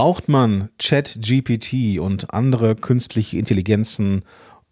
[0.00, 4.22] Braucht man ChatGPT und andere künstliche Intelligenzen,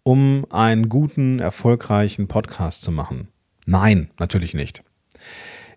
[0.01, 3.27] um einen guten, erfolgreichen Podcast zu machen?
[3.67, 4.83] Nein, natürlich nicht.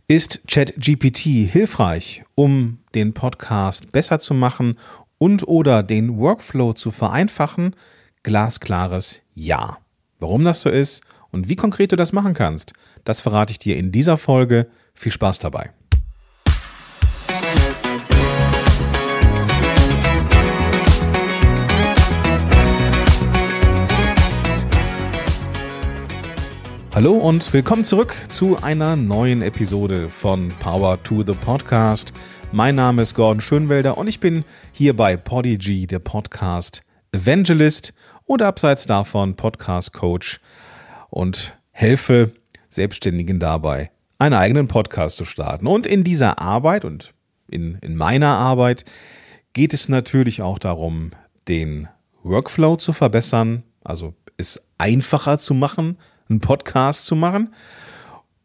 [0.09, 4.79] Ist ChatGPT hilfreich, um den Podcast besser zu machen
[5.19, 7.77] und oder den Workflow zu vereinfachen?
[8.23, 9.77] Glasklares Ja.
[10.19, 12.73] Warum das so ist und wie konkret du das machen kannst,
[13.05, 14.71] das verrate ich dir in dieser Folge.
[14.95, 15.73] Viel Spaß dabei.
[26.95, 32.13] Hallo und willkommen zurück zu einer neuen Episode von Power to the Podcast.
[32.53, 37.95] Mein Name ist Gordon Schönwelder und ich bin hier bei Podigy, der Podcast Evangelist
[38.27, 40.39] oder abseits davon Podcast Coach
[41.09, 42.35] und helfe
[42.69, 45.67] Selbstständigen dabei, einen eigenen Podcast zu starten.
[45.67, 47.15] Und in dieser Arbeit und
[47.49, 48.85] in, in meiner Arbeit
[49.55, 51.13] geht es natürlich auch darum,
[51.49, 51.89] den
[52.23, 55.97] Workflow zu verbessern, also es einfacher zu machen,
[56.33, 57.51] einen Podcast zu machen,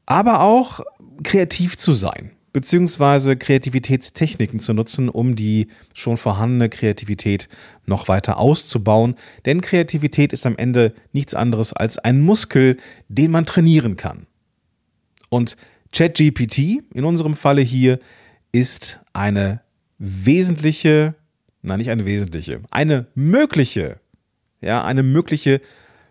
[0.06, 0.82] aber auch
[1.24, 7.50] kreativ zu sein, beziehungsweise Kreativitätstechniken zu nutzen, um die schon vorhandene Kreativität
[7.86, 9.16] noch weiter auszubauen.
[9.46, 14.28] Denn Kreativität ist am Ende nichts anderes als ein Muskel, den man trainieren kann.
[15.30, 15.58] Und
[15.92, 18.00] ChatGPT, in unserem Falle hier,
[18.52, 19.62] ist eine
[19.98, 21.16] wesentliche,
[21.62, 24.00] nein, nicht eine wesentliche, eine mögliche,
[24.62, 25.62] ja, eine mögliche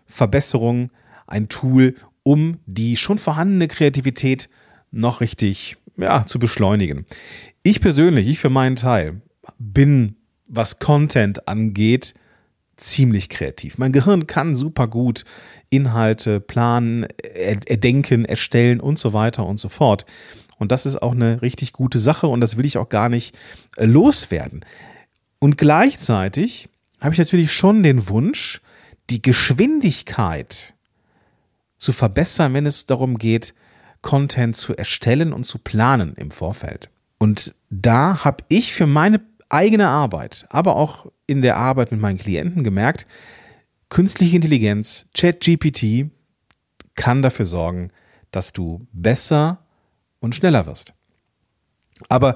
[0.05, 0.91] Verbesserung
[1.27, 4.49] ein Tool, um die schon vorhandene Kreativität
[4.91, 7.05] noch richtig ja, zu beschleunigen.
[7.63, 9.21] Ich persönlich, ich für meinen Teil,
[9.59, 10.15] bin,
[10.47, 12.13] was Content angeht,
[12.77, 13.77] ziemlich kreativ.
[13.77, 15.25] Mein Gehirn kann super gut
[15.69, 17.03] Inhalte planen,
[17.33, 20.05] erdenken, erstellen und so weiter und so fort.
[20.57, 23.35] Und das ist auch eine richtig gute Sache und das will ich auch gar nicht
[23.75, 24.65] äh, loswerden.
[25.39, 26.69] Und gleichzeitig
[26.99, 28.61] habe ich natürlich schon den Wunsch,
[29.09, 30.73] die Geschwindigkeit
[31.77, 33.53] zu verbessern, wenn es darum geht,
[34.01, 36.89] Content zu erstellen und zu planen im Vorfeld.
[37.17, 42.17] Und da habe ich für meine eigene Arbeit, aber auch in der Arbeit mit meinen
[42.17, 43.05] Klienten gemerkt,
[43.89, 46.11] künstliche Intelligenz, ChatGPT
[46.95, 47.91] kann dafür sorgen,
[48.31, 49.65] dass du besser
[50.19, 50.93] und schneller wirst.
[52.09, 52.35] Aber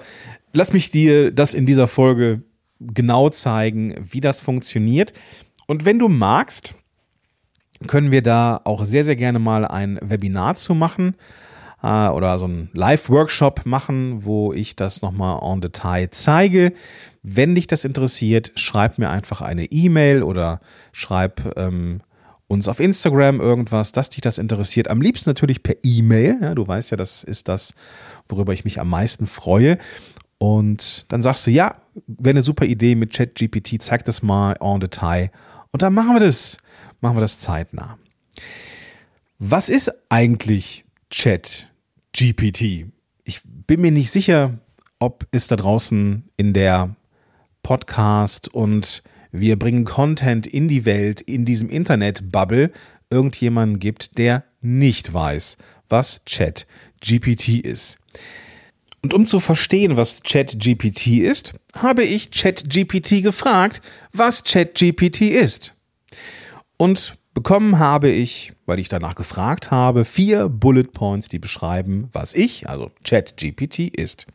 [0.53, 2.43] lass mich dir das in dieser Folge
[2.79, 5.13] genau zeigen, wie das funktioniert.
[5.67, 6.75] Und wenn du magst,
[7.87, 11.15] können wir da auch sehr, sehr gerne mal ein Webinar zu machen
[11.83, 16.73] äh, oder so ein Live-Workshop machen, wo ich das nochmal en Detail zeige.
[17.23, 20.61] Wenn dich das interessiert, schreib mir einfach eine E-Mail oder
[20.91, 22.01] schreib ähm,
[22.47, 24.89] uns auf Instagram irgendwas, dass dich das interessiert.
[24.89, 26.37] Am liebsten natürlich per E-Mail.
[26.41, 27.73] Ja, du weißt ja, das ist das,
[28.27, 29.77] worüber ich mich am meisten freue.
[30.37, 31.75] Und dann sagst du, ja,
[32.07, 35.31] wäre eine super Idee mit ChatGPT, zeig das mal en Detail.
[35.71, 36.57] Und dann machen wir das
[37.01, 37.97] machen wir das zeitnah.
[39.39, 41.67] Was ist eigentlich Chat
[42.13, 42.85] GPT?
[43.23, 44.59] Ich bin mir nicht sicher,
[44.99, 46.95] ob es da draußen in der
[47.63, 52.71] Podcast und wir bringen Content in die Welt, in diesem Internet-Bubble,
[53.09, 55.57] irgendjemanden gibt, der nicht weiß,
[55.89, 56.67] was Chat
[57.01, 57.97] GPT ist.
[59.01, 63.81] Und um zu verstehen, was Chat GPT ist, habe ich Chat GPT gefragt,
[64.13, 65.73] was Chat GPT ist.
[66.81, 72.33] Und bekommen habe ich, weil ich danach gefragt habe, vier Bullet Points, die beschreiben, was
[72.33, 74.25] ich, also ChatGPT, ist.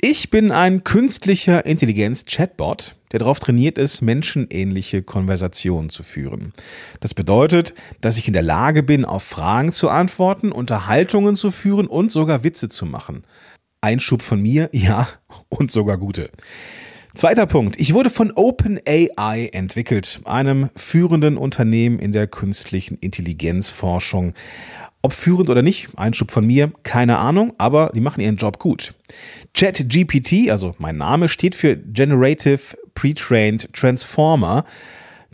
[0.00, 6.54] Ich bin ein künstlicher Intelligenz-Chatbot, der darauf trainiert ist, menschenähnliche Konversationen zu führen.
[7.00, 11.86] Das bedeutet, dass ich in der Lage bin, auf Fragen zu antworten, Unterhaltungen zu führen
[11.86, 13.24] und sogar Witze zu machen.
[13.82, 15.06] Einschub von mir, ja,
[15.50, 16.30] und sogar gute.
[17.18, 17.74] Zweiter Punkt.
[17.80, 24.34] Ich wurde von OpenAI entwickelt, einem führenden Unternehmen in der künstlichen Intelligenzforschung.
[25.02, 28.94] Ob führend oder nicht, Einschub von mir, keine Ahnung, aber die machen ihren Job gut.
[29.52, 34.64] ChatGPT, also mein Name, steht für Generative Pre-Trained Transformer.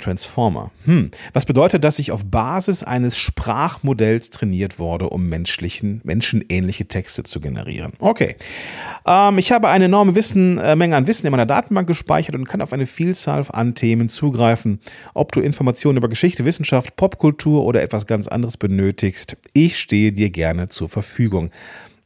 [0.01, 0.71] Transformer.
[0.87, 1.11] Hm.
[1.33, 7.41] Was bedeutet, dass ich auf Basis eines Sprachmodells trainiert wurde, um menschlichen, menschenähnliche Texte zu
[7.41, 7.93] generieren.
[8.01, 8.37] Okay.
[9.07, 12.49] Ähm, ich habe eine enorme Wissen, äh, Menge an Wissen in meiner Datenbank gespeichert und
[12.49, 14.81] kann auf eine Vielzahl an Themen zugreifen.
[15.15, 20.31] Ob du Informationen über Geschichte, Wissenschaft, Popkultur oder etwas ganz anderes benötigst, ich stehe dir
[20.31, 21.51] gerne zur Verfügung.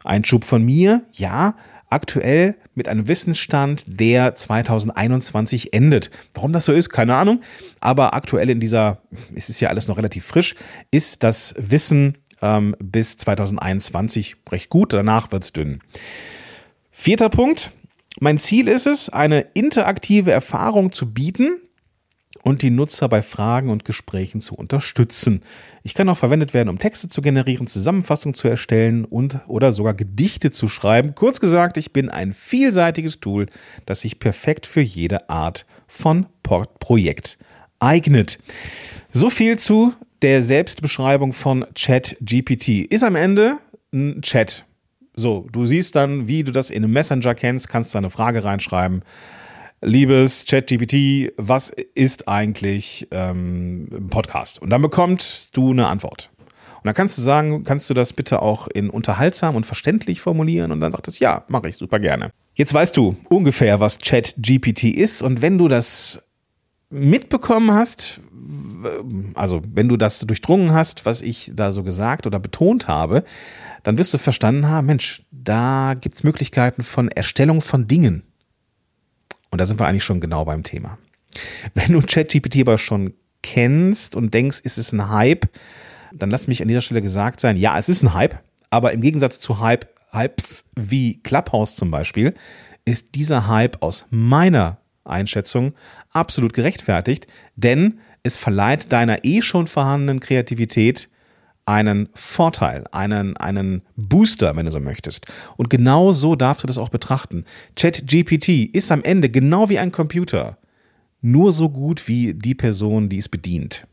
[0.05, 1.55] Ein Schub von mir, ja,
[1.91, 6.11] aktuell mit einem Wissensstand, der 2021 endet.
[6.35, 7.43] Warum das so ist, keine Ahnung.
[7.81, 9.03] Aber aktuell in dieser,
[9.35, 10.55] es ist ja alles noch relativ frisch,
[10.91, 14.93] ist das Wissen ähm, bis 2021 recht gut.
[14.93, 15.81] Danach wird es dünn.
[16.91, 17.73] Vierter Punkt.
[18.21, 21.61] Mein Ziel ist es, eine interaktive Erfahrung zu bieten,
[22.49, 25.43] und die Nutzer bei Fragen und Gesprächen zu unterstützen.
[25.83, 29.93] Ich kann auch verwendet werden, um Texte zu generieren, Zusammenfassungen zu erstellen und oder sogar
[29.93, 31.15] Gedichte zu schreiben.
[31.15, 33.47] Kurz gesagt, ich bin ein vielseitiges Tool,
[33.85, 37.39] das sich perfekt für jede Art von Projekt
[37.81, 38.39] eignet.
[39.13, 39.93] So viel zu
[40.23, 42.91] der Selbstbeschreibung von ChatGPT.
[42.91, 43.59] Ist am Ende
[43.93, 44.65] ein Chat.
[45.15, 49.03] So, du siehst dann, wie du das in einem Messenger kennst, kannst deine Frage reinschreiben
[49.81, 54.61] liebes ChatGPT, was ist eigentlich ähm, Podcast?
[54.61, 56.31] Und dann bekommst du eine Antwort.
[56.77, 60.71] Und dann kannst du sagen, kannst du das bitte auch in unterhaltsam und verständlich formulieren?
[60.71, 62.31] Und dann sagt es, ja, mache ich super gerne.
[62.55, 65.23] Jetzt weißt du ungefähr, was ChatGPT ist.
[65.23, 66.23] Und wenn du das
[66.91, 68.21] mitbekommen hast,
[69.35, 73.25] also wenn du das durchdrungen hast, was ich da so gesagt oder betont habe,
[73.83, 78.23] dann wirst du verstanden haben, Mensch, da gibt es Möglichkeiten von Erstellung von Dingen.
[79.51, 80.99] Und da sind wir eigentlich schon genau beim Thema.
[81.75, 85.49] Wenn du ChatGPT aber schon kennst und denkst, ist es ein Hype,
[86.13, 88.41] dann lass mich an dieser Stelle gesagt sein, ja, es ist ein Hype,
[88.71, 92.35] aber im Gegensatz zu Hype, Hypes wie Clubhouse zum Beispiel,
[92.85, 95.75] ist dieser Hype aus meiner Einschätzung
[96.11, 101.09] absolut gerechtfertigt, denn es verleiht deiner eh schon vorhandenen Kreativität
[101.69, 105.27] einen Vorteil, einen, einen Booster, wenn du so möchtest.
[105.59, 107.45] Und genau so darfst du das auch betrachten.
[107.77, 110.57] ChatGPT ist am Ende genau wie ein Computer,
[111.21, 113.87] nur so gut wie die Person, die es bedient.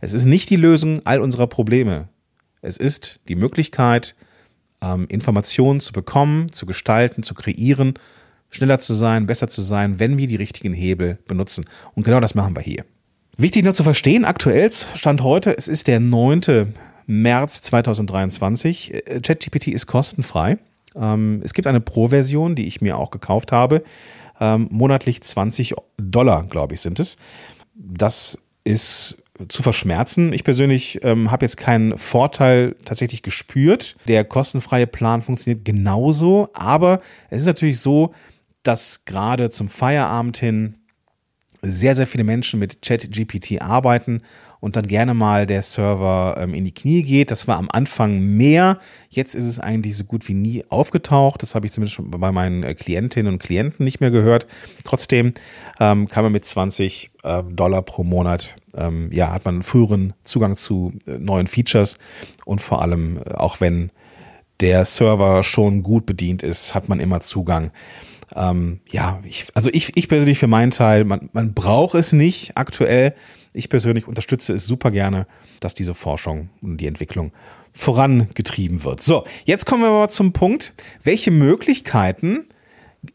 [0.00, 2.08] Es ist nicht die Lösung all unserer Probleme.
[2.60, 4.16] Es ist die Möglichkeit,
[4.80, 7.94] ähm, Informationen zu bekommen, zu gestalten, zu kreieren,
[8.50, 11.66] schneller zu sein, besser zu sein, wenn wir die richtigen Hebel benutzen.
[11.94, 12.84] Und genau das machen wir hier.
[13.36, 16.74] Wichtig noch zu verstehen, aktuell Stand heute, es ist der 9.
[17.06, 18.94] März 2023.
[18.94, 20.58] Äh, ChatGPT ist kostenfrei.
[20.94, 23.82] Ähm, es gibt eine Pro-Version, die ich mir auch gekauft habe.
[24.40, 27.16] Ähm, monatlich 20 Dollar, glaube ich, sind es.
[27.74, 30.32] Das ist zu verschmerzen.
[30.32, 33.96] Ich persönlich ähm, habe jetzt keinen Vorteil tatsächlich gespürt.
[34.06, 37.00] Der kostenfreie Plan funktioniert genauso, aber
[37.30, 38.14] es ist natürlich so,
[38.62, 40.74] dass gerade zum Feierabend hin
[41.60, 44.22] sehr, sehr viele Menschen mit ChatGPT arbeiten
[44.62, 47.32] und dann gerne mal der Server ähm, in die Knie geht.
[47.32, 48.78] Das war am Anfang mehr.
[49.10, 51.42] Jetzt ist es eigentlich so gut wie nie aufgetaucht.
[51.42, 54.46] Das habe ich zumindest schon bei meinen äh, Klientinnen und Klienten nicht mehr gehört.
[54.84, 55.34] Trotzdem
[55.80, 60.14] ähm, kann man mit 20 äh, Dollar pro Monat, ähm, ja, hat man einen früheren
[60.22, 61.98] Zugang zu äh, neuen Features
[62.44, 63.90] und vor allem, äh, auch wenn
[64.60, 67.72] der Server schon gut bedient ist, hat man immer Zugang.
[68.36, 72.56] Ähm, ja, ich, also ich, ich persönlich für meinen Teil, man, man braucht es nicht
[72.56, 73.16] aktuell.
[73.52, 75.26] Ich persönlich unterstütze es super gerne,
[75.60, 77.32] dass diese Forschung und die Entwicklung
[77.72, 79.02] vorangetrieben wird.
[79.02, 80.72] So, jetzt kommen wir mal zum Punkt.
[81.02, 82.46] Welche Möglichkeiten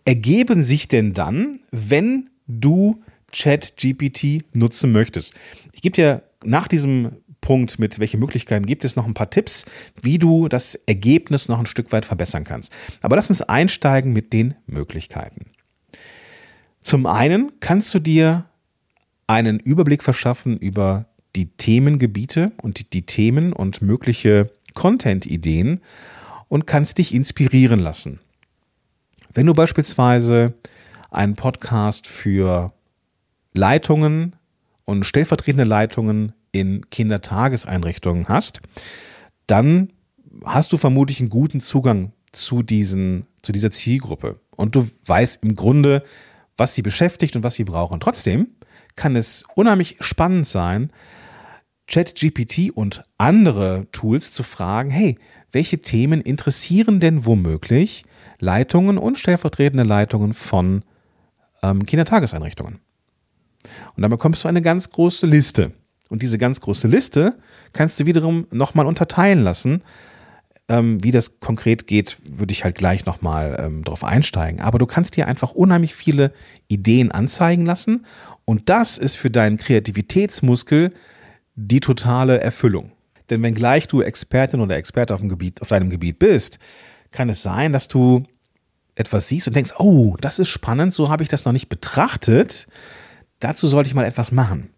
[0.06, 3.02] ergeben sich denn dann, wenn du
[3.32, 5.34] ChatGPT nutzen möchtest?
[5.74, 9.66] Ich gebe dir nach diesem Punkt mit, welche Möglichkeiten gibt es, noch ein paar Tipps,
[10.02, 12.72] wie du das Ergebnis noch ein Stück weit verbessern kannst.
[13.02, 15.52] Aber lass uns einsteigen mit den Möglichkeiten.
[16.82, 18.47] Zum einen kannst du dir
[19.28, 25.82] einen Überblick verschaffen über die Themengebiete und die, die Themen und mögliche Content-Ideen
[26.48, 28.20] und kannst dich inspirieren lassen.
[29.34, 30.54] Wenn du beispielsweise
[31.12, 32.74] einen Podcast für
[33.54, 34.36] Leitungen
[34.86, 38.62] und stellvertretende Leitungen in Kindertageseinrichtungen hast,
[39.46, 39.92] dann
[40.46, 44.40] hast du vermutlich einen guten Zugang zu, diesen, zu dieser Zielgruppe.
[44.56, 46.04] Und du weißt im Grunde,
[46.56, 48.00] was sie beschäftigt und was sie brauchen.
[48.00, 48.48] Trotzdem
[48.98, 50.92] kann es unheimlich spannend sein,
[51.88, 55.18] ChatGPT und andere Tools zu fragen, hey,
[55.54, 58.04] welche Themen interessieren denn womöglich
[58.40, 60.84] Leitungen und stellvertretende Leitungen von
[61.64, 62.80] ähm, Kindertageseinrichtungen?
[63.96, 65.72] Und dann bekommst du eine ganz große Liste.
[66.10, 67.38] Und diese ganz große Liste
[67.74, 69.84] kannst du wiederum nochmal unterteilen lassen.
[70.70, 74.60] Ähm, wie das konkret geht, würde ich halt gleich nochmal ähm, drauf einsteigen.
[74.62, 76.34] Aber du kannst dir einfach unheimlich viele
[76.68, 78.06] Ideen anzeigen lassen
[78.48, 80.94] und das ist für deinen Kreativitätsmuskel
[81.56, 82.94] die totale Erfüllung.
[83.30, 86.58] Denn wenn gleich du Expertin oder Experte auf, dem Gebiet, auf deinem Gebiet bist,
[87.12, 88.24] kann es sein, dass du
[88.96, 92.68] etwas siehst und denkst, oh, das ist spannend, so habe ich das noch nicht betrachtet.
[93.42, 94.70] Dazu sollte ich mal etwas machen.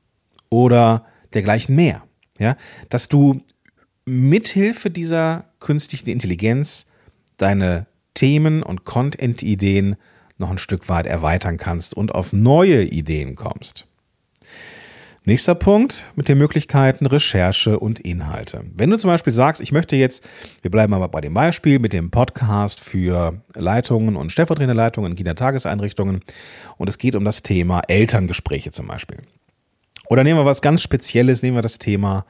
[0.50, 2.04] Oder dergleichen mehr.
[2.40, 2.58] Ja,
[2.90, 3.42] dass du
[4.06, 6.88] mithilfe dieser künstlichen Intelligenz
[7.38, 7.86] deine
[8.16, 9.96] Themen und Content-Ideen
[10.40, 13.86] noch ein Stück weit erweitern kannst und auf neue Ideen kommst.
[15.26, 18.64] Nächster Punkt mit den Möglichkeiten Recherche und Inhalte.
[18.74, 20.28] Wenn du zum Beispiel sagst, ich möchte jetzt,
[20.62, 26.22] wir bleiben aber bei dem Beispiel mit dem Podcast für Leitungen und Stellvertreterleitungen in Kindertageseinrichtungen
[26.78, 29.18] und es geht um das Thema Elterngespräche zum Beispiel.
[30.08, 32.26] Oder nehmen wir was ganz Spezielles, nehmen wir das Thema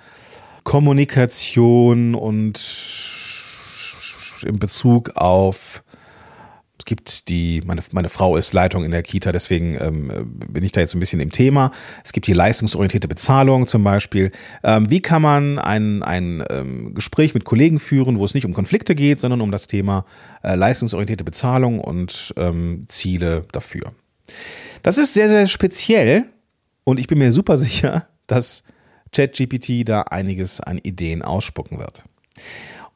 [0.63, 2.59] Kommunikation und
[4.43, 5.83] in Bezug auf
[6.79, 10.71] es gibt die, meine, meine Frau ist Leitung in der Kita, deswegen ähm, bin ich
[10.71, 11.71] da jetzt ein bisschen im Thema.
[12.05, 14.31] Es gibt die leistungsorientierte Bezahlung zum Beispiel.
[14.63, 18.53] Ähm, wie kann man ein, ein ähm, Gespräch mit Kollegen führen, wo es nicht um
[18.53, 20.05] Konflikte geht, sondern um das Thema
[20.41, 23.91] äh, leistungsorientierte Bezahlung und ähm, Ziele dafür?
[24.81, 26.25] Das ist sehr, sehr speziell
[26.85, 28.63] und ich bin mir super sicher, dass
[29.11, 32.05] ChatGPT da einiges an Ideen ausspucken wird.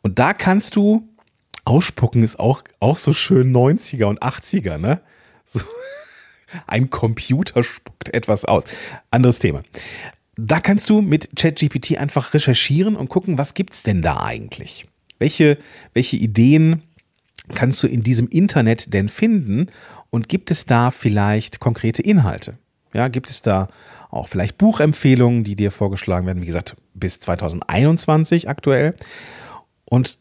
[0.03, 1.09] Und da kannst du
[1.65, 5.01] Ausspucken ist auch, auch so schön 90er und 80er, ne?
[5.45, 5.61] So,
[6.67, 8.65] ein Computer spuckt etwas aus.
[9.11, 9.63] Anderes Thema.
[10.35, 14.87] Da kannst du mit ChatGPT einfach recherchieren und gucken, was gibt's denn da eigentlich?
[15.19, 15.57] Welche,
[15.93, 16.81] welche Ideen
[17.53, 19.67] kannst du in diesem Internet denn finden?
[20.09, 22.57] Und gibt es da vielleicht konkrete Inhalte?
[22.93, 23.67] Ja, gibt es da
[24.11, 26.41] auch vielleicht Buchempfehlungen, die dir vorgeschlagen werden?
[26.41, 28.95] Wie gesagt, bis 2021 aktuell.
[29.85, 30.19] Und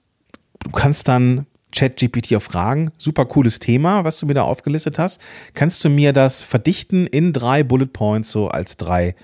[0.64, 5.20] du kannst dann ChatGPT auf Fragen, super cooles Thema, was du mir da aufgelistet hast.
[5.54, 9.14] Kannst du mir das verdichten in drei Bullet Points, so als drei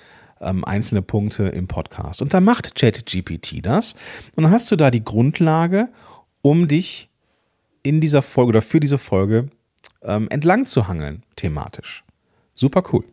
[0.40, 2.22] ähm, einzelne Punkte im Podcast?
[2.22, 3.94] Und dann macht ChatGPT das.
[4.34, 5.90] Und dann hast du da die Grundlage,
[6.42, 7.10] um dich
[7.82, 9.48] in dieser Folge oder für diese Folge
[10.02, 12.04] ähm, entlang zu hangeln, thematisch.
[12.54, 13.04] Super cool.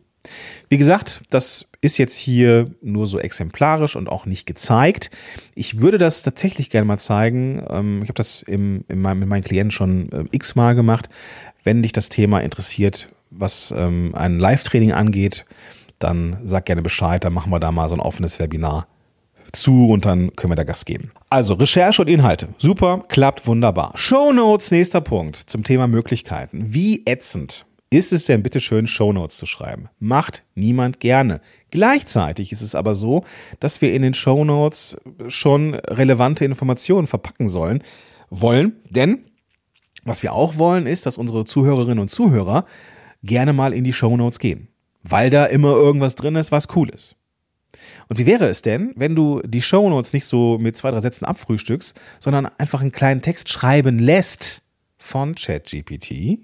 [0.68, 5.10] Wie gesagt, das ist jetzt hier nur so exemplarisch und auch nicht gezeigt.
[5.54, 7.64] Ich würde das tatsächlich gerne mal zeigen.
[7.70, 11.08] Ähm, ich habe das im, in meinem, mit meinen Klienten schon äh, x-mal gemacht.
[11.64, 15.44] Wenn dich das Thema interessiert, was ähm, ein Live-Training angeht,
[15.98, 17.24] dann sag gerne Bescheid.
[17.24, 18.86] Dann machen wir da mal so ein offenes Webinar
[19.52, 21.12] zu und dann können wir da Gas geben.
[21.30, 22.48] Also Recherche und Inhalte.
[22.58, 23.92] Super, klappt wunderbar.
[23.94, 26.74] Show Notes, nächster Punkt zum Thema Möglichkeiten.
[26.74, 29.88] Wie ätzend ist es denn bitte schön, Shownotes zu schreiben?
[29.98, 31.40] Macht niemand gerne.
[31.70, 33.24] Gleichzeitig ist es aber so,
[33.60, 37.82] dass wir in den Shownotes schon relevante Informationen verpacken sollen,
[38.30, 39.26] wollen, denn
[40.04, 42.64] was wir auch wollen, ist, dass unsere Zuhörerinnen und Zuhörer
[43.22, 44.68] gerne mal in die Shownotes gehen,
[45.02, 47.16] weil da immer irgendwas drin ist, was cool ist.
[48.08, 51.24] Und wie wäre es denn, wenn du die Shownotes nicht so mit zwei, drei Sätzen
[51.24, 54.62] abfrühstückst, sondern einfach einen kleinen Text schreiben lässt
[54.96, 56.38] von ChatGPT,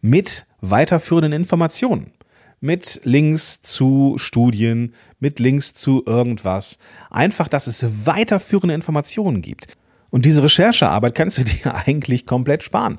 [0.00, 2.12] mit weiterführenden Informationen.
[2.60, 6.78] Mit Links zu Studien, mit Links zu irgendwas.
[7.08, 9.66] Einfach, dass es weiterführende Informationen gibt.
[10.10, 12.98] Und diese Recherchearbeit kannst du dir eigentlich komplett sparen.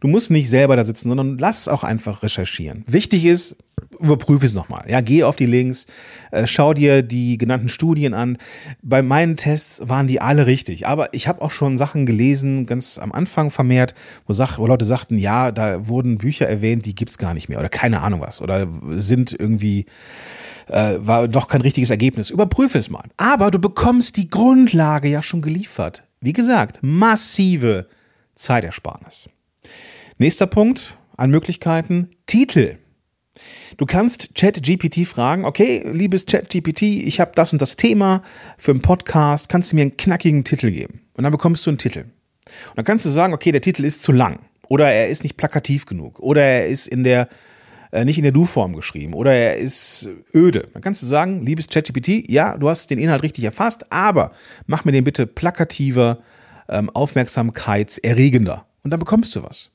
[0.00, 2.84] Du musst nicht selber da sitzen, sondern lass auch einfach recherchieren.
[2.86, 3.56] Wichtig ist,
[3.98, 4.86] überprüfe es nochmal.
[4.88, 5.86] Ja, geh auf die Links,
[6.30, 8.38] äh, schau dir die genannten Studien an.
[8.82, 10.86] Bei meinen Tests waren die alle richtig.
[10.86, 13.94] Aber ich habe auch schon Sachen gelesen, ganz am Anfang vermehrt,
[14.26, 17.58] wo, Sach wo Leute sagten, ja, da wurden Bücher erwähnt, die gibt's gar nicht mehr
[17.58, 19.84] oder keine Ahnung was oder sind irgendwie
[20.68, 22.30] äh, war doch kein richtiges Ergebnis.
[22.30, 23.04] Überprüfe es mal.
[23.18, 26.04] Aber du bekommst die Grundlage ja schon geliefert.
[26.22, 27.88] Wie gesagt, massive
[28.34, 29.30] Zeitersparnis.
[30.18, 32.76] Nächster Punkt an Möglichkeiten, Titel.
[33.78, 38.22] Du kannst ChatGPT fragen, okay, liebes ChatGPT, ich habe das und das Thema
[38.58, 41.00] für einen Podcast, kannst du mir einen knackigen Titel geben?
[41.14, 42.00] Und dann bekommst du einen Titel.
[42.00, 45.38] Und dann kannst du sagen, okay, der Titel ist zu lang oder er ist nicht
[45.38, 47.28] plakativ genug oder er ist in der
[47.92, 50.68] äh, nicht in der Du-Form geschrieben oder er ist öde.
[50.72, 54.32] Dann kannst du sagen, liebes ChatGPT, ja, du hast den Inhalt richtig erfasst, aber
[54.66, 56.18] mach mir den bitte plakativer,
[56.68, 58.66] ähm, aufmerksamkeitserregender.
[58.82, 59.70] Und dann bekommst du was.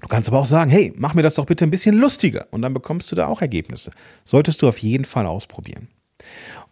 [0.00, 2.62] Du kannst aber auch sagen, hey, mach mir das doch bitte ein bisschen lustiger und
[2.62, 3.92] dann bekommst du da auch Ergebnisse.
[4.24, 5.88] Solltest du auf jeden Fall ausprobieren.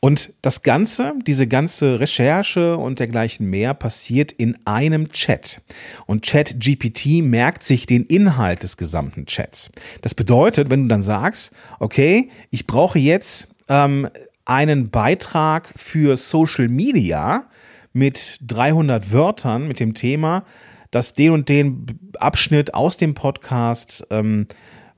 [0.00, 5.60] Und das Ganze, diese ganze Recherche und dergleichen mehr passiert in einem Chat.
[6.06, 9.70] Und ChatGPT merkt sich den Inhalt des gesamten Chats.
[10.00, 14.08] Das bedeutet, wenn du dann sagst, okay, ich brauche jetzt ähm,
[14.44, 17.46] einen Beitrag für Social Media
[17.92, 20.44] mit 300 Wörtern mit dem Thema,
[20.90, 21.86] dass den und den
[22.18, 24.46] Abschnitt aus dem Podcast ähm,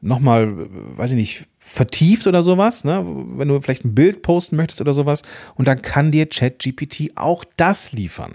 [0.00, 0.52] nochmal,
[0.96, 3.02] weiß ich nicht, vertieft oder sowas, ne?
[3.04, 5.22] wenn du vielleicht ein Bild posten möchtest oder sowas.
[5.54, 8.34] Und dann kann dir ChatGPT auch das liefern.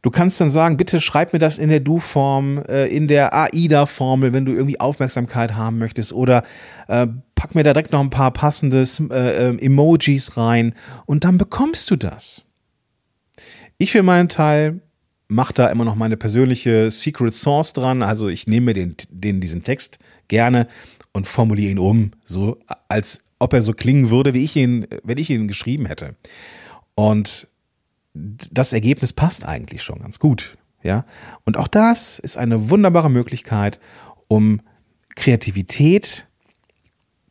[0.00, 4.32] Du kannst dann sagen, bitte schreib mir das in der Du-Form, äh, in der AIDA-Formel,
[4.32, 6.12] wenn du irgendwie Aufmerksamkeit haben möchtest.
[6.14, 6.42] Oder
[6.88, 10.74] äh, pack mir da direkt noch ein paar passende äh, äh, Emojis rein
[11.04, 12.44] und dann bekommst du das.
[13.76, 14.80] Ich für meinen Teil
[15.28, 18.02] mache da immer noch meine persönliche Secret Source dran.
[18.02, 20.66] Also ich nehme den, den, diesen Text gerne
[21.18, 22.58] und formuliere ihn um, so
[22.88, 26.16] als ob er so klingen würde, wie ich ihn, wenn ich ihn geschrieben hätte.
[26.94, 27.46] Und
[28.14, 30.56] das Ergebnis passt eigentlich schon ganz gut.
[30.82, 31.04] Ja,
[31.44, 33.80] und auch das ist eine wunderbare Möglichkeit,
[34.28, 34.60] um
[35.16, 36.26] Kreativität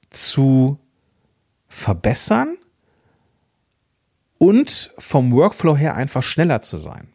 [0.09, 0.77] zu
[1.69, 2.57] verbessern
[4.37, 7.07] und vom Workflow her einfach schneller zu sein.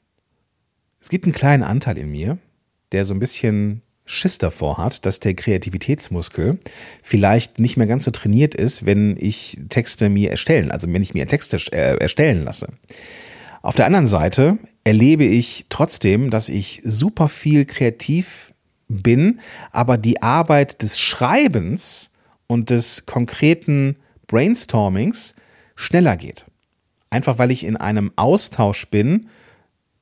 [1.01, 2.39] Es gibt einen kleinen Anteil in mir,
[2.93, 6.59] der so ein bisschen Schiss davor hat, dass der Kreativitätsmuskel
[7.03, 11.15] vielleicht nicht mehr ganz so trainiert ist, wenn ich Texte mir erstellen, also wenn ich
[11.15, 12.69] mir Texte äh, erstellen lasse.
[13.63, 18.53] Auf der anderen Seite erlebe ich trotzdem, dass ich super viel kreativ
[18.89, 19.41] bin,
[19.71, 22.11] aber die Arbeit des Schreibens
[22.47, 25.35] und des konkreten Brainstormings
[25.75, 26.45] schneller geht.
[27.09, 29.29] Einfach weil ich in einem Austausch bin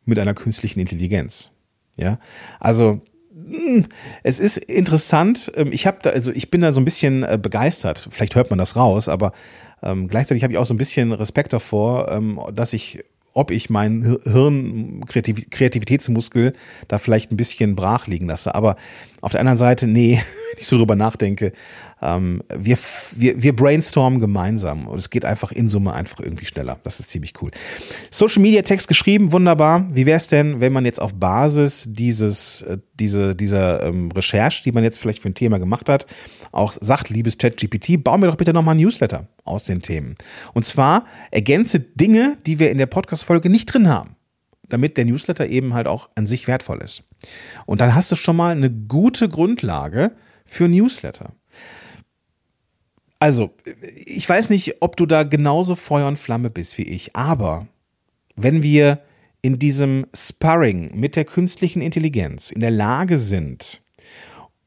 [0.05, 1.53] mit einer künstlichen Intelligenz.
[1.97, 2.19] Ja,
[2.59, 3.03] also
[4.23, 5.53] es ist interessant.
[5.55, 8.09] Ähm, ich habe da, also ich bin da so ein bisschen äh, begeistert.
[8.11, 9.33] Vielleicht hört man das raus, aber
[9.83, 13.71] ähm, gleichzeitig habe ich auch so ein bisschen Respekt davor, ähm, dass ich ob ich
[13.71, 16.53] meinen Hirn, Kreativitätsmuskel
[16.89, 18.55] da vielleicht ein bisschen brach liegen lasse.
[18.57, 18.75] Aber
[19.21, 20.21] auf der anderen Seite, nee,
[20.61, 21.53] ich so drüber nachdenke,
[22.03, 22.79] ähm, wir,
[23.17, 26.79] wir, wir brainstormen gemeinsam und es geht einfach in Summe einfach irgendwie schneller.
[26.85, 27.51] Das ist ziemlich cool.
[28.11, 29.89] Social Media Text geschrieben, wunderbar.
[29.93, 34.63] Wie wäre es denn, wenn man jetzt auf Basis dieses, äh, diese, dieser ähm, Recherche,
[34.63, 36.07] die man jetzt vielleicht für ein Thema gemacht hat,
[36.53, 40.15] auch sagt, liebes ChatGPT, bauen wir doch bitte nochmal ein Newsletter aus den Themen.
[40.53, 44.17] Und zwar ergänze Dinge, die wir in der Podcast-Folge nicht drin haben
[44.71, 47.03] damit der Newsletter eben halt auch an sich wertvoll ist.
[47.67, 50.13] Und dann hast du schon mal eine gute Grundlage
[50.51, 51.33] für Newsletter.
[53.21, 53.55] Also,
[54.05, 57.69] ich weiß nicht, ob du da genauso Feuer und Flamme bist wie ich, aber
[58.35, 59.01] wenn wir
[59.43, 63.81] in diesem Sparring mit der künstlichen Intelligenz in der Lage sind,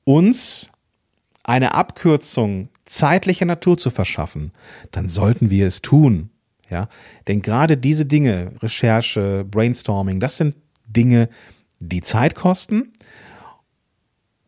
[0.06, 0.70] uns
[1.44, 4.54] eine Abkürzung zeitlicher Natur zu verschaffen,
[4.92, 6.30] dann sollten wir es tun.
[6.70, 6.88] Ja,
[7.28, 10.56] denn gerade diese Dinge, Recherche, Brainstorming, das sind
[10.88, 11.28] Dinge,
[11.80, 12.94] die Zeit kosten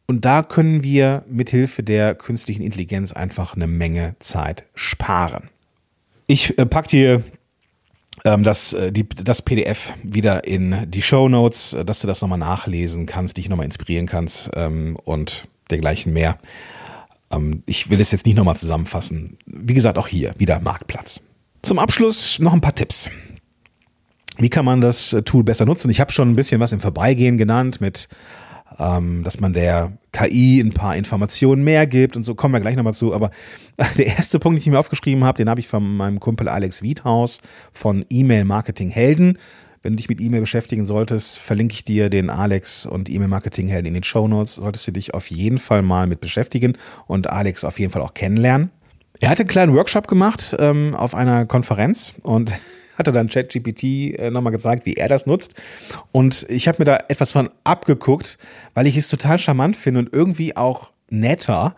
[0.07, 5.49] und da können wir mithilfe der künstlichen Intelligenz einfach eine Menge Zeit sparen.
[6.27, 7.23] Ich äh, packe dir
[8.23, 12.21] ähm, das, äh, die, das PDF wieder in die Show Notes, äh, dass du das
[12.21, 16.37] nochmal nachlesen kannst, dich nochmal inspirieren kannst ähm, und dergleichen mehr.
[17.31, 19.37] Ähm, ich will es jetzt nicht nochmal zusammenfassen.
[19.45, 21.21] Wie gesagt, auch hier wieder Marktplatz.
[21.61, 23.09] Zum Abschluss noch ein paar Tipps.
[24.37, 25.89] Wie kann man das äh, Tool besser nutzen?
[25.89, 28.07] Ich habe schon ein bisschen was im Vorbeigehen genannt mit
[28.79, 32.75] ähm, dass man der KI ein paar Informationen mehr gibt und so kommen wir gleich
[32.75, 33.13] nochmal zu.
[33.13, 33.31] Aber
[33.97, 36.81] der erste Punkt, den ich mir aufgeschrieben habe, den habe ich von meinem Kumpel Alex
[36.81, 37.39] Wiethaus
[37.73, 39.37] von E-Mail Marketing Helden.
[39.81, 43.67] Wenn du dich mit E-Mail beschäftigen solltest, verlinke ich dir den Alex und E-Mail Marketing
[43.67, 44.55] Helden in den Show Notes.
[44.55, 48.15] Solltest du dich auf jeden Fall mal mit beschäftigen und Alex auf jeden Fall auch
[48.15, 48.71] kennenlernen.
[49.19, 52.51] Er hatte einen kleinen Workshop gemacht ähm, auf einer Konferenz und
[52.97, 53.83] hat er dann ChatGPT
[54.17, 55.53] äh, nochmal gezeigt, wie er das nutzt.
[56.11, 58.37] Und ich habe mir da etwas von abgeguckt,
[58.73, 61.75] weil ich es total charmant finde und irgendwie auch netter.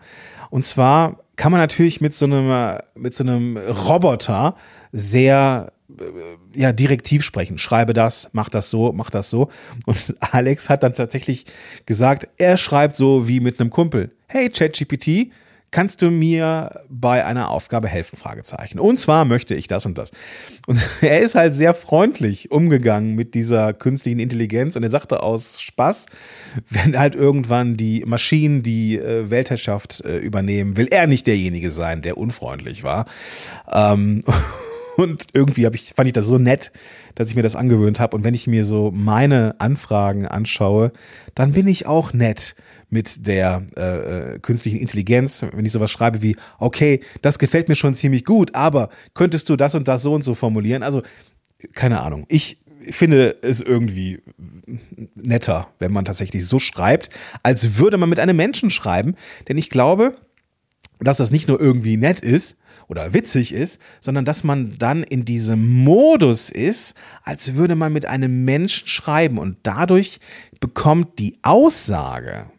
[0.50, 4.56] Und zwar kann man natürlich mit so einem, mit so einem Roboter
[4.92, 7.58] sehr äh, ja, direktiv sprechen.
[7.58, 9.48] Schreibe das, mach das so, mach das so.
[9.86, 11.46] Und Alex hat dann tatsächlich
[11.86, 14.10] gesagt, er schreibt so wie mit einem Kumpel.
[14.26, 15.30] Hey, ChatGPT,
[15.70, 18.16] kannst du mir bei einer Aufgabe helfen?
[18.16, 18.78] Fragezeichen.
[18.78, 20.10] Und zwar möchte ich das und das.
[20.66, 25.60] Und er ist halt sehr freundlich umgegangen mit dieser künstlichen Intelligenz und er sagte aus
[25.60, 26.06] Spaß,
[26.70, 32.02] wenn halt irgendwann die Maschinen die äh, Weltherrschaft äh, übernehmen, will er nicht derjenige sein,
[32.02, 33.06] der unfreundlich war.
[33.70, 34.20] Ähm,
[34.96, 36.72] und irgendwie ich, fand ich das so nett,
[37.14, 38.16] dass ich mir das angewöhnt habe.
[38.16, 40.92] Und wenn ich mir so meine Anfragen anschaue,
[41.34, 42.54] dann bin ich auch nett
[42.90, 47.74] mit der äh, äh, künstlichen Intelligenz, wenn ich sowas schreibe wie, okay, das gefällt mir
[47.74, 50.82] schon ziemlich gut, aber könntest du das und das so und so formulieren?
[50.82, 51.02] Also,
[51.74, 52.24] keine Ahnung.
[52.28, 52.58] Ich
[52.90, 54.22] finde es irgendwie
[55.14, 57.10] netter, wenn man tatsächlich so schreibt,
[57.42, 59.14] als würde man mit einem Menschen schreiben.
[59.48, 60.14] Denn ich glaube,
[61.00, 62.56] dass das nicht nur irgendwie nett ist
[62.88, 68.06] oder witzig ist, sondern dass man dann in diesem Modus ist, als würde man mit
[68.06, 70.20] einem Menschen schreiben und dadurch
[70.60, 72.50] bekommt die Aussage,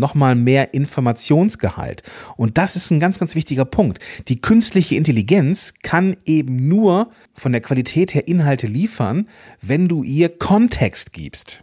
[0.00, 2.02] nochmal mehr Informationsgehalt.
[2.36, 4.00] Und das ist ein ganz, ganz wichtiger Punkt.
[4.28, 9.28] Die künstliche Intelligenz kann eben nur von der Qualität her Inhalte liefern,
[9.60, 11.62] wenn du ihr Kontext gibst.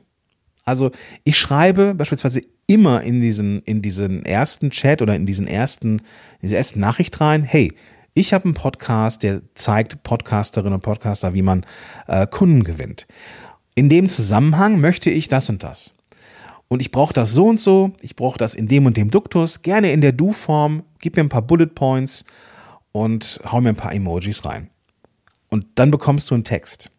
[0.63, 0.91] Also
[1.23, 6.01] ich schreibe beispielsweise immer in diesen, in diesen ersten Chat oder in diesen ersten,
[6.41, 7.73] diese erste Nachricht rein, hey,
[8.13, 11.65] ich habe einen Podcast, der zeigt Podcasterinnen und Podcaster, wie man
[12.07, 13.07] äh, Kunden gewinnt.
[13.75, 15.96] In dem Zusammenhang möchte ich das und das
[16.67, 19.61] und ich brauche das so und so, ich brauche das in dem und dem Duktus,
[19.61, 22.25] gerne in der Du-Form, gib mir ein paar Bullet Points
[22.91, 24.69] und hau mir ein paar Emojis rein.
[25.49, 26.89] Und dann bekommst du einen Text.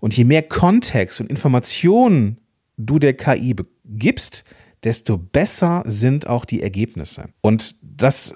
[0.00, 2.38] Und je mehr Kontext und Informationen
[2.76, 4.44] du der KI gibst,
[4.82, 7.28] desto besser sind auch die Ergebnisse.
[7.42, 8.34] Und das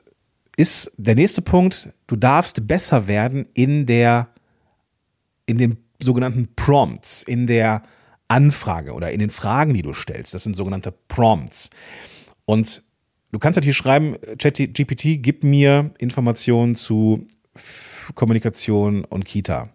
[0.56, 1.92] ist der nächste Punkt.
[2.06, 4.28] Du darfst besser werden in der,
[5.46, 7.82] in den sogenannten Prompts, in der
[8.34, 10.34] Anfrage oder in den Fragen, die du stellst.
[10.34, 11.70] Das sind sogenannte Prompts.
[12.44, 12.82] Und
[13.30, 17.26] du kannst natürlich schreiben, ChatGPT, gib mir Informationen zu
[18.16, 19.68] Kommunikation und Kita.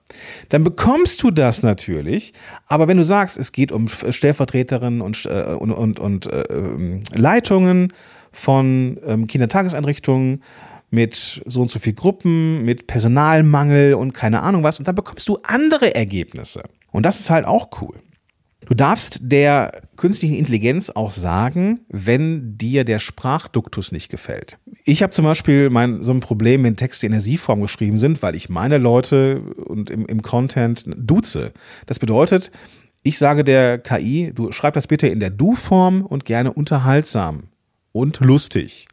[0.49, 2.33] Dann bekommst du das natürlich,
[2.67, 7.01] aber wenn du sagst, es geht um Stellvertreterinnen und, äh, und, und, und äh, ähm,
[7.15, 7.93] Leitungen
[8.31, 10.43] von ähm, Kindertageseinrichtungen
[10.91, 15.29] mit so und so viel Gruppen, mit Personalmangel und keine Ahnung was, und dann bekommst
[15.29, 16.63] du andere Ergebnisse.
[16.91, 17.95] Und das ist halt auch cool.
[18.69, 24.59] Du darfst der künstlichen Intelligenz auch sagen, wenn dir der Sprachduktus nicht gefällt.
[24.83, 28.21] Ich habe zum Beispiel mein, so ein Problem, wenn Texte in der Sie-Form geschrieben sind,
[28.21, 31.51] weil ich meine Leute und im, im Content duze.
[31.87, 32.51] Das bedeutet,
[33.01, 37.45] ich sage der KI, du schreib das bitte in der Du-Form und gerne unterhaltsam
[37.91, 38.87] und lustig.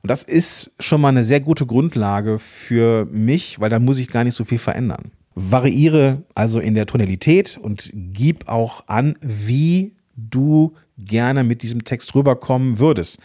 [0.00, 4.08] Und das ist schon mal eine sehr gute Grundlage für mich, weil dann muss ich
[4.08, 5.12] gar nicht so viel verändern.
[5.34, 12.14] Variiere also in der Tonalität und gib auch an, wie du gerne mit diesem Text
[12.14, 13.20] rüberkommen würdest.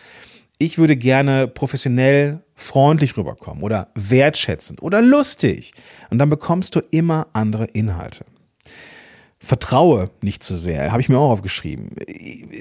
[0.57, 5.73] Ich würde gerne professionell freundlich rüberkommen oder wertschätzend oder lustig.
[6.09, 8.25] Und dann bekommst du immer andere Inhalte.
[9.39, 11.91] Vertraue nicht zu sehr, habe ich mir auch aufgeschrieben.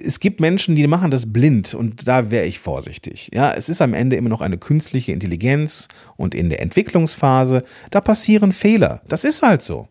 [0.05, 3.31] Es gibt Menschen, die machen das blind und da wäre ich vorsichtig.
[3.33, 8.03] Ja, es ist am Ende immer noch eine künstliche Intelligenz und in der Entwicklungsphase, da
[8.03, 9.01] passieren Fehler.
[9.09, 9.89] Das ist halt so.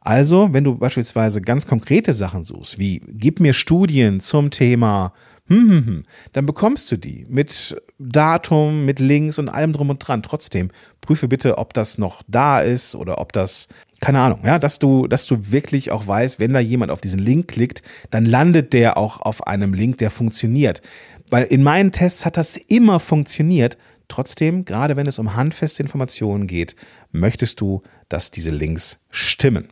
[0.00, 5.14] Also, wenn du beispielsweise ganz konkrete Sachen suchst, wie gib mir Studien zum Thema
[5.46, 6.02] hm, hm, hm,
[6.32, 10.22] dann bekommst du die mit Datum, mit Links und allem drum und dran.
[10.22, 10.70] Trotzdem
[11.02, 13.68] prüfe bitte, ob das noch da ist oder ob das
[14.00, 17.18] keine Ahnung, ja, dass du, dass du wirklich auch weißt, wenn da jemand auf diesen
[17.18, 17.80] Link klickt,
[18.10, 20.82] dann landet der auch auf einem Link, der funktioniert.
[21.30, 23.78] Weil in meinen Tests hat das immer funktioniert.
[24.08, 26.76] Trotzdem, gerade wenn es um handfeste Informationen geht,
[27.12, 29.70] möchtest du, dass diese Links stimmen.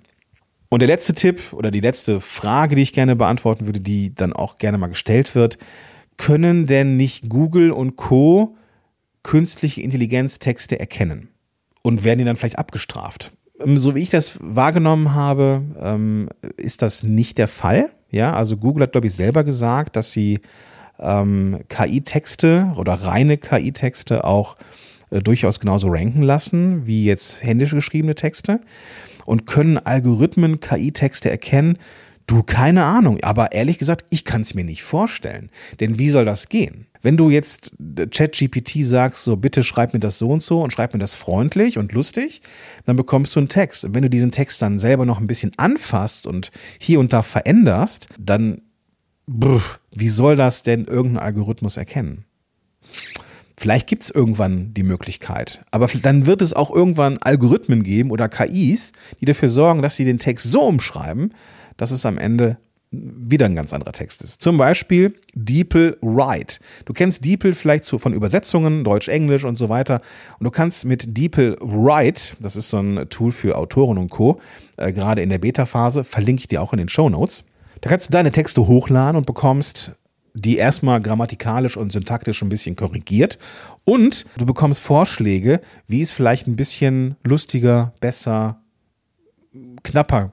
[0.72, 4.32] Und der letzte Tipp oder die letzte Frage, die ich gerne beantworten würde, die dann
[4.32, 5.58] auch gerne mal gestellt wird,
[6.16, 8.56] können denn nicht Google und Co
[9.22, 11.28] künstliche Intelligenztexte erkennen?
[11.82, 13.32] Und werden die dann vielleicht abgestraft?
[13.60, 17.90] Ähm, so wie ich das wahrgenommen habe, ähm, ist das nicht der Fall.
[18.10, 20.40] Ja, also Google hat, glaube ich, selber gesagt, dass sie
[20.98, 24.56] ähm, KI-Texte oder reine KI-Texte auch
[25.10, 28.60] äh, durchaus genauso ranken lassen wie jetzt händisch geschriebene Texte
[29.26, 31.78] und können Algorithmen KI-Texte erkennen?
[32.26, 33.18] Du, keine Ahnung.
[33.22, 35.50] Aber ehrlich gesagt, ich kann es mir nicht vorstellen.
[35.80, 36.86] Denn wie soll das gehen?
[37.02, 37.74] Wenn du jetzt
[38.10, 41.78] ChatGPT sagst, so bitte schreib mir das so und so und schreib mir das freundlich
[41.78, 42.42] und lustig,
[42.86, 43.84] dann bekommst du einen Text.
[43.84, 47.22] Und wenn du diesen Text dann selber noch ein bisschen anfasst und hier und da
[47.22, 48.62] veränderst, dann,
[49.26, 52.24] brr, wie soll das denn irgendein Algorithmus erkennen?
[53.62, 55.60] Vielleicht gibt es irgendwann die Möglichkeit.
[55.70, 60.04] Aber dann wird es auch irgendwann Algorithmen geben oder KIs, die dafür sorgen, dass sie
[60.04, 61.32] den Text so umschreiben,
[61.76, 62.56] dass es am Ende
[62.90, 64.42] wieder ein ganz anderer Text ist.
[64.42, 66.58] Zum Beispiel DeepL Write.
[66.86, 70.00] Du kennst DeepL vielleicht von Übersetzungen, Deutsch, Englisch und so weiter.
[70.40, 74.40] Und du kannst mit DeepL Write, das ist so ein Tool für Autoren und Co.,
[74.76, 77.44] äh, gerade in der Beta-Phase, verlinke ich dir auch in den Show Notes.
[77.80, 79.92] Da kannst du deine Texte hochladen und bekommst
[80.34, 83.38] die erstmal grammatikalisch und syntaktisch ein bisschen korrigiert.
[83.84, 88.62] Und du bekommst Vorschläge, wie es vielleicht ein bisschen lustiger, besser,
[89.82, 90.30] knapper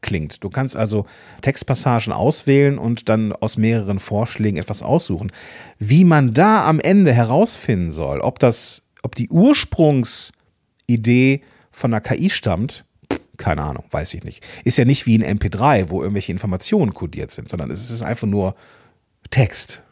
[0.00, 0.44] klingt.
[0.44, 1.06] Du kannst also
[1.42, 5.32] Textpassagen auswählen und dann aus mehreren Vorschlägen etwas aussuchen.
[5.78, 12.30] Wie man da am Ende herausfinden soll, ob das, ob die Ursprungsidee von der KI
[12.30, 12.84] stammt,
[13.38, 14.42] keine Ahnung, weiß ich nicht.
[14.64, 18.28] Ist ja nicht wie ein MP3, wo irgendwelche Informationen kodiert sind, sondern es ist einfach
[18.28, 18.54] nur
[19.30, 19.82] Text.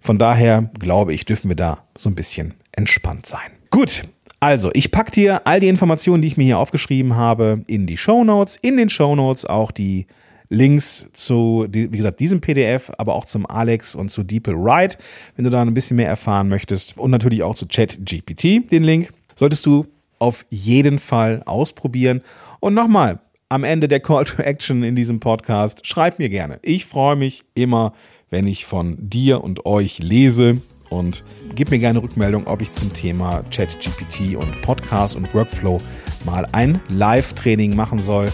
[0.00, 3.50] Von daher glaube ich, dürfen wir da so ein bisschen entspannt sein.
[3.70, 4.04] Gut,
[4.40, 7.96] also ich packe dir all die Informationen, die ich mir hier aufgeschrieben habe, in die
[7.96, 8.56] Show Notes.
[8.56, 10.06] In den Show Notes auch die
[10.48, 14.98] Links zu, wie gesagt, diesem PDF, aber auch zum Alex und zu DeepL Write,
[15.36, 16.98] wenn du da ein bisschen mehr erfahren möchtest.
[16.98, 19.12] Und natürlich auch zu ChatGPT, den Link.
[19.34, 19.86] Solltest du
[20.18, 22.22] auf jeden Fall ausprobieren.
[22.60, 26.58] Und nochmal, am Ende der Call to Action in diesem Podcast, schreib mir gerne.
[26.62, 27.92] Ich freue mich immer,
[28.32, 30.56] wenn ich von dir und euch lese.
[30.88, 31.22] Und
[31.54, 35.80] gib mir gerne Rückmeldung, ob ich zum Thema ChatGPT und Podcast und Workflow
[36.26, 38.30] mal ein Live-Training machen soll.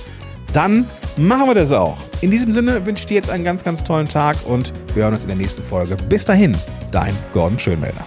[0.52, 0.86] Dann
[1.18, 1.98] machen wir das auch.
[2.20, 5.14] In diesem Sinne wünsche ich dir jetzt einen ganz, ganz tollen Tag und wir hören
[5.14, 5.96] uns in der nächsten Folge.
[6.08, 6.56] Bis dahin,
[6.90, 8.04] dein Gordon Schönmelder.